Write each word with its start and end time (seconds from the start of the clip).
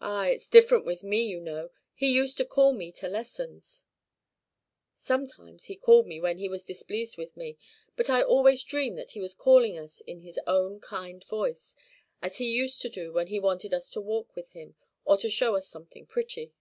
"Ah, 0.00 0.26
it's 0.28 0.46
different 0.46 0.84
with 0.86 1.02
me, 1.02 1.20
you 1.24 1.40
know. 1.40 1.70
He 1.94 2.12
used 2.14 2.36
to 2.36 2.44
call 2.44 2.72
me 2.72 2.92
to 2.92 3.08
lessons." 3.08 3.84
"Sometimes 4.94 5.64
he 5.64 5.74
called 5.74 6.06
me 6.06 6.20
when 6.20 6.38
he 6.38 6.48
was 6.48 6.62
displeased 6.62 7.16
with 7.16 7.36
me. 7.36 7.58
But 7.96 8.08
I 8.08 8.22
always 8.22 8.62
dream 8.62 8.94
that 8.94 9.10
he 9.10 9.20
was 9.20 9.34
calling 9.34 9.76
us 9.76 10.00
in 10.02 10.20
his 10.20 10.38
own 10.46 10.78
kind 10.78 11.24
voice, 11.24 11.74
as 12.22 12.38
he 12.38 12.52
used 12.54 12.80
to 12.82 12.88
do 12.88 13.12
when 13.12 13.26
he 13.26 13.40
wanted 13.40 13.74
us 13.74 13.90
to 13.90 14.00
walk 14.00 14.36
with 14.36 14.50
him, 14.50 14.76
or 15.04 15.16
to 15.16 15.28
show 15.28 15.56
us 15.56 15.66
something 15.68 16.06
pretty." 16.06 16.54